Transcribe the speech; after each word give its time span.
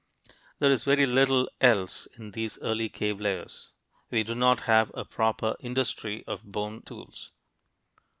There 0.57 0.71
is 0.71 0.83
very 0.83 1.05
little 1.05 1.47
else 1.61 2.07
in 2.17 2.31
these 2.31 2.57
early 2.63 2.89
cave 2.89 3.21
layers. 3.21 3.69
We 4.09 4.23
do 4.23 4.33
not 4.33 4.61
have 4.61 4.89
a 4.95 5.05
proper 5.05 5.55
"industry" 5.59 6.23
of 6.25 6.43
bone 6.43 6.81
tools. 6.81 7.31